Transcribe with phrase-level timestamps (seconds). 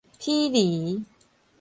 [0.17, 1.05] 鄙厘